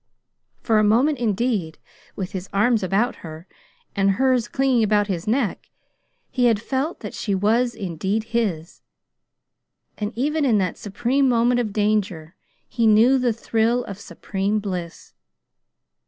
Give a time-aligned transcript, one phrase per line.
[0.63, 1.77] For a moment, indeed,
[2.15, 3.45] with his arms about her,
[3.95, 5.69] and hers clinging about his neck,
[6.31, 8.81] he had felt that she was indeed his;
[9.99, 12.35] and even in that supreme moment of danger
[12.67, 15.13] he knew the thrill of supreme bliss.